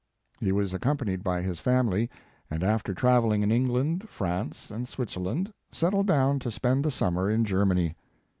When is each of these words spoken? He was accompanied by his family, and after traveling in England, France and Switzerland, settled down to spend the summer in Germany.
He 0.39 0.51
was 0.51 0.73
accompanied 0.73 1.23
by 1.23 1.43
his 1.43 1.59
family, 1.59 2.09
and 2.49 2.63
after 2.63 2.91
traveling 2.91 3.43
in 3.43 3.51
England, 3.51 4.09
France 4.09 4.71
and 4.71 4.87
Switzerland, 4.87 5.53
settled 5.71 6.07
down 6.07 6.39
to 6.39 6.49
spend 6.49 6.83
the 6.83 6.89
summer 6.89 7.29
in 7.29 7.45
Germany. 7.45 7.95